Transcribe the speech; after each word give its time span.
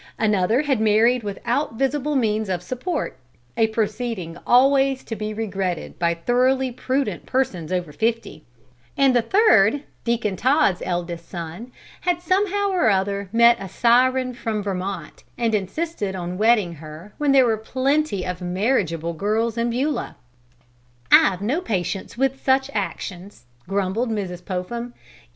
Another 0.17 0.63
had 0.63 0.79
married 0.81 1.21
without 1.21 1.75
visible 1.75 2.15
means 2.15 2.49
of 2.49 2.63
support, 2.63 3.17
a 3.55 3.67
proceeding 3.67 4.35
always 4.47 5.03
to 5.03 5.15
be 5.15 5.31
regretted 5.31 5.99
by 5.99 6.15
thoroughly 6.15 6.71
prudent 6.71 7.27
persons 7.27 7.71
over 7.71 7.91
fifty; 7.93 8.43
and 8.97 9.15
the 9.15 9.21
third, 9.21 9.83
Deacon 10.03 10.35
Todd's 10.35 10.81
eldest 10.83 11.29
son, 11.29 11.71
had 12.01 12.19
somehow 12.19 12.71
or 12.71 12.89
other 12.89 13.29
met 13.31 13.57
a 13.59 13.69
siren 13.69 14.33
from 14.33 14.63
Vermont 14.63 15.23
and 15.37 15.53
insisted 15.53 16.15
on 16.15 16.35
wedding 16.39 16.73
her 16.73 17.13
when 17.19 17.31
there 17.31 17.45
were 17.45 17.55
plenty 17.55 18.25
of 18.25 18.41
marriageable 18.41 19.13
girls 19.13 19.55
in 19.55 19.69
Beulah. 19.69 20.15
"I've 21.11 21.43
no 21.43 21.61
patience 21.61 22.17
with 22.17 22.43
such 22.43 22.71
actions!" 22.73 23.45
grumbled 23.69 24.09
Mrs. 24.09 24.43
Popham. 24.43 24.95